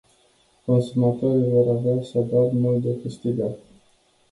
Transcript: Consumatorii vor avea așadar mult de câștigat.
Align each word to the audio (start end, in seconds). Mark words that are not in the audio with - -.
Consumatorii 0.65 1.49
vor 1.49 1.75
avea 1.75 1.95
așadar 1.95 2.49
mult 2.51 2.81
de 2.83 2.97
câștigat. 3.01 3.57